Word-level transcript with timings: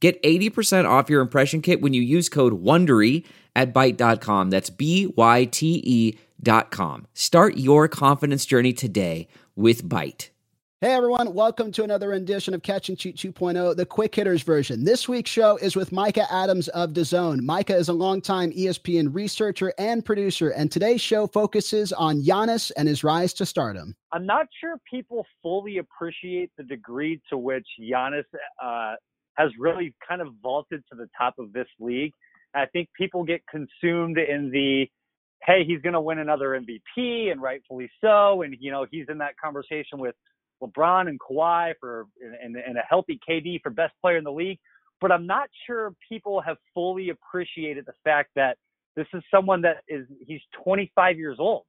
Get 0.00 0.22
80% 0.22 0.88
off 0.88 1.10
your 1.10 1.20
impression 1.20 1.60
kit 1.60 1.80
when 1.80 1.92
you 1.92 2.02
use 2.02 2.28
code 2.28 2.62
WONDERY 2.62 3.24
at 3.56 3.74
Byte.com. 3.74 4.50
That's 4.50 4.70
B-Y-T-E 4.70 6.18
dot 6.40 6.70
com. 6.70 7.06
Start 7.14 7.56
your 7.56 7.88
confidence 7.88 8.46
journey 8.46 8.72
today 8.72 9.26
with 9.56 9.84
Byte. 9.88 10.28
Hey 10.80 10.92
everyone, 10.92 11.34
welcome 11.34 11.72
to 11.72 11.82
another 11.82 12.12
edition 12.12 12.54
of 12.54 12.62
Catch 12.62 12.88
and 12.88 13.00
Shoot 13.00 13.16
2.0, 13.16 13.74
the 13.74 13.84
quick 13.84 14.14
hitters 14.14 14.42
version. 14.42 14.84
This 14.84 15.08
week's 15.08 15.28
show 15.28 15.56
is 15.56 15.74
with 15.74 15.90
Micah 15.90 16.32
Adams 16.32 16.68
of 16.68 16.90
DAZN. 16.90 17.40
Micah 17.40 17.74
is 17.74 17.88
a 17.88 17.92
longtime 17.92 18.52
ESPN 18.52 19.12
researcher 19.12 19.72
and 19.76 20.04
producer, 20.04 20.50
and 20.50 20.70
today's 20.70 21.00
show 21.00 21.26
focuses 21.26 21.92
on 21.92 22.22
Giannis 22.22 22.70
and 22.76 22.86
his 22.86 23.02
rise 23.02 23.34
to 23.34 23.44
stardom. 23.44 23.96
I'm 24.12 24.24
not 24.24 24.46
sure 24.60 24.76
people 24.88 25.26
fully 25.42 25.78
appreciate 25.78 26.52
the 26.56 26.62
degree 26.62 27.20
to 27.28 27.36
which 27.36 27.66
Giannis 27.80 28.22
uh, 28.62 28.94
has 29.38 29.50
really 29.58 29.94
kind 30.06 30.20
of 30.20 30.28
vaulted 30.42 30.82
to 30.90 30.96
the 30.96 31.08
top 31.16 31.34
of 31.38 31.52
this 31.52 31.68
league. 31.78 32.12
I 32.54 32.66
think 32.66 32.88
people 32.98 33.22
get 33.22 33.40
consumed 33.48 34.18
in 34.18 34.50
the 34.50 34.86
hey, 35.46 35.64
he's 35.64 35.80
going 35.80 35.92
to 35.92 36.00
win 36.00 36.18
another 36.18 36.60
MVP, 36.60 37.30
and 37.30 37.40
rightfully 37.40 37.88
so. 38.00 38.42
And 38.42 38.56
you 38.58 38.72
know, 38.72 38.86
he's 38.90 39.06
in 39.08 39.18
that 39.18 39.36
conversation 39.42 39.98
with 39.98 40.16
LeBron 40.62 41.08
and 41.08 41.18
Kawhi 41.20 41.74
for 41.78 42.06
and, 42.20 42.56
and 42.56 42.76
a 42.76 42.82
healthy 42.88 43.20
KD 43.28 43.62
for 43.62 43.70
best 43.70 43.94
player 44.02 44.16
in 44.16 44.24
the 44.24 44.32
league. 44.32 44.58
But 45.00 45.12
I'm 45.12 45.26
not 45.26 45.48
sure 45.66 45.94
people 46.08 46.40
have 46.40 46.56
fully 46.74 47.10
appreciated 47.10 47.86
the 47.86 47.92
fact 48.02 48.30
that 48.34 48.58
this 48.96 49.06
is 49.14 49.22
someone 49.32 49.62
that 49.62 49.76
is 49.86 50.06
he's 50.26 50.40
25 50.64 51.16
years 51.16 51.36
old. 51.38 51.62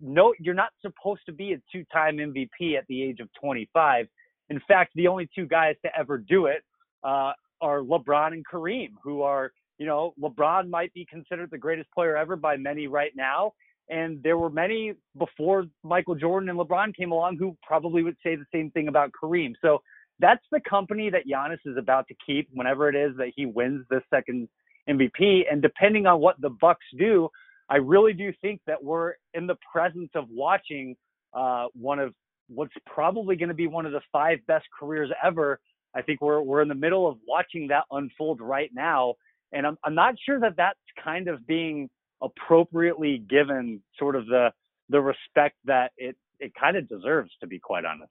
No, 0.00 0.34
you're 0.40 0.54
not 0.54 0.70
supposed 0.80 1.20
to 1.26 1.32
be 1.32 1.52
a 1.52 1.58
two-time 1.70 2.16
MVP 2.16 2.76
at 2.76 2.84
the 2.88 3.02
age 3.02 3.20
of 3.20 3.28
25. 3.40 4.06
In 4.48 4.60
fact, 4.66 4.92
the 4.94 5.06
only 5.06 5.28
two 5.34 5.46
guys 5.46 5.76
to 5.84 5.90
ever 5.96 6.18
do 6.18 6.46
it 6.46 6.64
uh, 7.06 7.32
are 7.60 7.80
LeBron 7.80 8.32
and 8.32 8.44
Kareem, 8.46 8.90
who 9.02 9.22
are, 9.22 9.52
you 9.78 9.86
know, 9.86 10.12
LeBron 10.20 10.68
might 10.68 10.92
be 10.92 11.06
considered 11.08 11.50
the 11.50 11.58
greatest 11.58 11.90
player 11.92 12.16
ever 12.16 12.36
by 12.36 12.56
many 12.56 12.88
right 12.88 13.12
now. 13.14 13.52
And 13.88 14.20
there 14.24 14.36
were 14.36 14.50
many 14.50 14.94
before 15.16 15.66
Michael 15.84 16.16
Jordan 16.16 16.48
and 16.48 16.58
LeBron 16.58 16.94
came 16.94 17.12
along 17.12 17.36
who 17.38 17.56
probably 17.62 18.02
would 18.02 18.16
say 18.22 18.34
the 18.34 18.44
same 18.52 18.70
thing 18.72 18.88
about 18.88 19.12
Kareem. 19.12 19.54
So 19.62 19.80
that's 20.18 20.42
the 20.50 20.60
company 20.68 21.08
that 21.10 21.22
Giannis 21.32 21.58
is 21.64 21.76
about 21.78 22.08
to 22.08 22.14
keep 22.26 22.48
whenever 22.52 22.88
it 22.88 22.96
is 22.96 23.16
that 23.18 23.32
he 23.36 23.46
wins 23.46 23.86
the 23.88 24.00
second 24.12 24.48
MVP. 24.88 25.42
And 25.50 25.62
depending 25.62 26.06
on 26.06 26.20
what 26.20 26.40
the 26.40 26.50
Bucks 26.50 26.84
do, 26.98 27.28
I 27.68 27.76
really 27.76 28.12
do 28.12 28.32
think 28.42 28.60
that 28.66 28.82
we're 28.82 29.14
in 29.34 29.46
the 29.46 29.56
presence 29.72 30.10
of 30.16 30.24
watching 30.30 30.96
uh, 31.32 31.66
one 31.74 32.00
of 32.00 32.12
what's 32.48 32.74
probably 32.86 33.36
going 33.36 33.48
to 33.48 33.54
be 33.54 33.66
one 33.66 33.86
of 33.86 33.92
the 33.92 34.00
five 34.10 34.38
best 34.46 34.64
careers 34.78 35.10
ever 35.22 35.60
I 35.94 36.02
think 36.02 36.20
we're 36.20 36.40
we're 36.42 36.62
in 36.62 36.68
the 36.68 36.74
middle 36.74 37.08
of 37.08 37.18
watching 37.26 37.68
that 37.68 37.84
unfold 37.90 38.40
right 38.40 38.70
now, 38.72 39.14
and 39.52 39.66
I'm 39.66 39.78
I'm 39.84 39.94
not 39.94 40.14
sure 40.24 40.38
that 40.40 40.54
that's 40.56 40.78
kind 41.02 41.28
of 41.28 41.46
being 41.46 41.88
appropriately 42.22 43.18
given 43.28 43.82
sort 43.98 44.16
of 44.16 44.26
the 44.26 44.52
the 44.88 45.00
respect 45.00 45.56
that 45.64 45.92
it 45.96 46.16
it 46.38 46.52
kind 46.58 46.76
of 46.76 46.88
deserves, 46.88 47.30
to 47.40 47.46
be 47.46 47.58
quite 47.58 47.84
honest. 47.84 48.10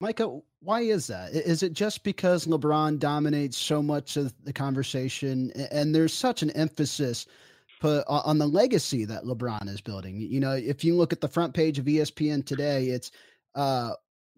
Micah, 0.00 0.40
why 0.60 0.80
is 0.80 1.06
that? 1.06 1.32
Is 1.32 1.62
it 1.62 1.74
just 1.74 2.02
because 2.02 2.46
LeBron 2.46 2.98
dominates 2.98 3.56
so 3.56 3.80
much 3.80 4.16
of 4.16 4.34
the 4.42 4.52
conversation, 4.52 5.52
and 5.70 5.94
there's 5.94 6.12
such 6.12 6.42
an 6.42 6.50
emphasis 6.50 7.26
put 7.80 8.04
on 8.08 8.38
the 8.38 8.46
legacy 8.46 9.04
that 9.04 9.22
LeBron 9.22 9.68
is 9.68 9.80
building? 9.80 10.20
You 10.20 10.40
know, 10.40 10.52
if 10.52 10.82
you 10.82 10.96
look 10.96 11.12
at 11.12 11.20
the 11.20 11.28
front 11.28 11.54
page 11.54 11.78
of 11.78 11.84
ESPN 11.84 12.44
today, 12.44 12.86
it's 12.86 13.12
uh, 13.54 13.92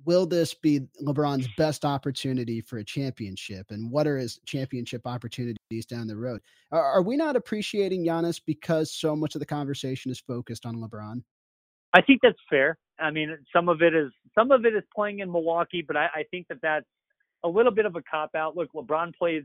will 0.05 0.27
this 0.27 0.55
be 0.55 0.81
LeBron's 1.03 1.49
best 1.56 1.84
opportunity 1.84 2.60
for 2.60 2.78
a 2.78 2.84
championship? 2.84 3.71
And 3.71 3.91
what 3.91 4.06
are 4.06 4.19
his 4.19 4.41
championship 4.47 5.06
opportunities 5.06 5.87
down 5.87 6.06
the 6.06 6.16
road? 6.16 6.41
Are, 6.71 6.82
are, 6.82 7.03
we 7.03 7.16
not 7.16 7.37
appreciating 7.37 8.04
Giannis 8.04 8.41
because 8.44 8.93
so 8.93 9.16
much 9.16 9.34
of 9.34 9.41
the 9.41 9.47
conversation 9.47 10.10
is 10.10 10.21
focused 10.21 10.66
on 10.66 10.77
LeBron? 10.77 11.22
I 11.94 12.03
think 12.03 12.21
that's 12.22 12.38
fair. 12.50 12.78
I 13.00 13.10
mean, 13.10 13.37
some 13.53 13.69
of 13.69 13.83
it 13.83 13.94
is 13.94 14.10
some 14.37 14.50
of 14.50 14.65
it 14.65 14.75
is 14.75 14.83
playing 14.94 15.21
in 15.21 15.31
Milwaukee, 15.31 15.83
but 15.87 15.97
I, 15.97 16.06
I 16.06 16.25
think 16.31 16.49
that 16.49 16.59
that's 16.62 16.87
a 17.44 17.49
little 17.49 17.72
bit 17.72 17.87
of 17.87 17.97
a 17.97 18.03
cop 18.03 18.34
out. 18.34 18.56
Look, 18.56 18.72
LeBron 18.72 19.15
played 19.15 19.44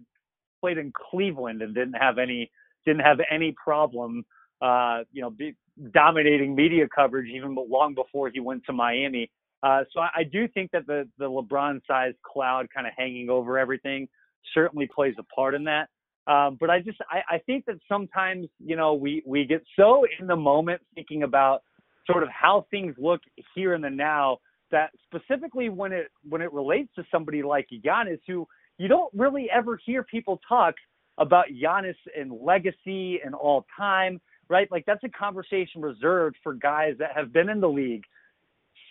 played 0.61 0.77
in 0.77 0.91
Cleveland 0.91 1.61
and 1.61 1.73
didn't 1.73 1.93
have 1.93 2.17
any 2.17 2.51
didn't 2.85 3.01
have 3.01 3.19
any 3.29 3.53
problem, 3.63 4.25
uh, 4.61 4.99
you 5.11 5.21
know, 5.21 5.29
be, 5.29 5.55
dominating 5.93 6.55
media 6.55 6.87
coverage 6.93 7.29
even 7.29 7.55
long 7.69 7.93
before 7.93 8.29
he 8.29 8.39
went 8.39 8.63
to 8.65 8.73
Miami. 8.73 9.29
Uh, 9.61 9.83
so 9.93 9.99
I, 9.99 10.09
I, 10.17 10.23
do 10.23 10.47
think 10.47 10.71
that 10.71 10.87
the 10.87 11.07
the 11.17 11.25
LeBron 11.25 11.81
sized 11.85 12.17
cloud 12.21 12.67
kind 12.73 12.87
of 12.87 12.93
hanging 12.97 13.29
over 13.29 13.57
everything 13.57 14.07
certainly 14.53 14.87
plays 14.93 15.15
a 15.19 15.23
part 15.23 15.53
in 15.53 15.65
that. 15.65 15.89
Um, 16.27 16.57
but 16.59 16.69
I 16.69 16.79
just 16.79 16.99
I, 17.09 17.35
I 17.35 17.37
think 17.39 17.65
that 17.65 17.77
sometimes 17.87 18.47
you 18.63 18.75
know 18.75 18.93
we 18.93 19.21
we 19.25 19.45
get 19.45 19.63
so 19.75 20.05
in 20.19 20.27
the 20.27 20.35
moment 20.35 20.81
thinking 20.95 21.23
about 21.23 21.63
sort 22.09 22.23
of 22.23 22.29
how 22.29 22.67
things 22.71 22.95
look 22.97 23.21
here 23.53 23.73
in 23.73 23.81
the 23.81 23.89
now 23.89 24.37
that 24.71 24.91
specifically 25.05 25.69
when 25.69 25.91
it 25.91 26.07
when 26.27 26.41
it 26.41 26.53
relates 26.53 26.89
to 26.95 27.03
somebody 27.11 27.43
like 27.43 27.67
Giannis 27.85 28.19
who 28.27 28.47
you 28.77 28.87
don't 28.87 29.13
really 29.13 29.49
ever 29.53 29.77
hear 29.85 30.03
people 30.03 30.39
talk 30.47 30.75
about 31.17 31.45
Giannis 31.47 31.95
and 32.17 32.31
legacy 32.31 33.19
and 33.23 33.35
all 33.35 33.65
time, 33.77 34.21
right? 34.47 34.71
Like 34.71 34.85
that's 34.85 35.03
a 35.03 35.09
conversation 35.09 35.81
reserved 35.81 36.37
for 36.41 36.53
guys 36.53 36.95
that 36.99 37.11
have 37.13 37.33
been 37.33 37.49
in 37.49 37.59
the 37.59 37.69
league 37.69 38.03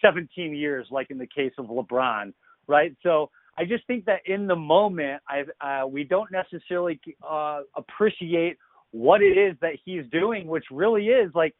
17 0.00 0.54
years, 0.54 0.86
like 0.90 1.10
in 1.10 1.18
the 1.18 1.26
case 1.26 1.52
of 1.58 1.66
LeBron, 1.66 2.32
right? 2.66 2.96
So 3.02 3.30
I 3.56 3.64
just 3.64 3.86
think 3.86 4.04
that 4.04 4.20
in 4.26 4.46
the 4.46 4.56
moment, 4.56 5.22
I 5.28 5.82
uh, 5.82 5.86
we 5.86 6.04
don't 6.04 6.30
necessarily 6.30 7.00
uh, 7.28 7.60
appreciate 7.76 8.56
what 8.92 9.22
it 9.22 9.36
is 9.36 9.56
that 9.60 9.72
he's 9.84 10.04
doing, 10.10 10.46
which 10.46 10.64
really 10.70 11.08
is 11.08 11.30
like 11.34 11.54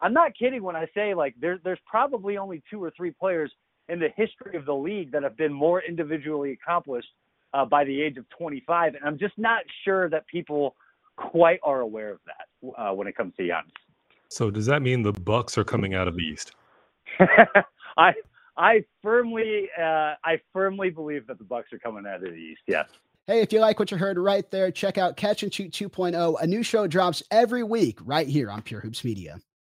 I'm 0.00 0.12
not 0.12 0.32
kidding 0.36 0.62
when 0.62 0.76
I 0.76 0.86
say 0.94 1.14
like 1.14 1.34
there's 1.40 1.60
there's 1.64 1.78
probably 1.86 2.36
only 2.36 2.62
two 2.70 2.82
or 2.82 2.92
three 2.96 3.12
players 3.12 3.52
in 3.88 3.98
the 3.98 4.08
history 4.16 4.56
of 4.56 4.64
the 4.64 4.74
league 4.74 5.12
that 5.12 5.22
have 5.22 5.36
been 5.36 5.52
more 5.52 5.82
individually 5.82 6.52
accomplished 6.52 7.08
uh, 7.52 7.64
by 7.64 7.84
the 7.84 8.02
age 8.02 8.16
of 8.16 8.24
25, 8.30 8.94
and 8.94 9.04
I'm 9.04 9.18
just 9.18 9.36
not 9.38 9.62
sure 9.84 10.08
that 10.10 10.26
people 10.26 10.74
quite 11.16 11.60
are 11.62 11.80
aware 11.80 12.10
of 12.12 12.18
that 12.26 12.72
uh, 12.76 12.92
when 12.92 13.06
it 13.06 13.16
comes 13.16 13.34
to 13.36 13.42
Giannis. 13.42 13.70
So 14.28 14.50
does 14.50 14.66
that 14.66 14.82
mean 14.82 15.02
the 15.02 15.12
Bucks 15.12 15.56
are 15.56 15.64
coming 15.64 15.94
out 15.94 16.08
of 16.08 16.16
the 16.16 16.22
East? 16.22 16.52
I 17.96 18.12
I 18.56 18.84
firmly 19.02 19.68
uh, 19.78 20.14
I 20.24 20.40
firmly 20.52 20.90
believe 20.90 21.26
that 21.26 21.38
the 21.38 21.44
Bucks 21.44 21.72
are 21.72 21.78
coming 21.78 22.04
out 22.06 22.16
of 22.16 22.22
the 22.22 22.34
East. 22.34 22.62
Yes. 22.66 22.88
Hey, 23.26 23.40
if 23.40 23.52
you 23.52 23.60
like 23.60 23.78
what 23.78 23.90
you 23.90 23.96
heard 23.96 24.18
right 24.18 24.48
there, 24.50 24.70
check 24.70 24.98
out 24.98 25.16
Catch 25.16 25.42
and 25.42 25.52
Shoot 25.52 25.72
2.0. 25.72 26.36
A 26.42 26.46
new 26.46 26.62
show 26.62 26.86
drops 26.86 27.22
every 27.30 27.62
week 27.62 27.98
right 28.04 28.28
here 28.28 28.50
on 28.50 28.60
Pure 28.60 28.82
Hoops 28.82 29.02
Media. 29.02 29.38